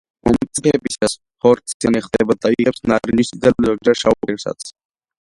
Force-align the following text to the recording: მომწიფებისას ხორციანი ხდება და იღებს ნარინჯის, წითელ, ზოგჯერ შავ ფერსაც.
მომწიფებისას 0.27 1.15
ხორციანი 1.47 2.03
ხდება 2.07 2.39
და 2.41 2.53
იღებს 2.57 2.85
ნარინჯის, 2.95 3.33
წითელ, 3.37 3.61
ზოგჯერ 3.71 4.05
შავ 4.05 4.21
ფერსაც. 4.29 4.71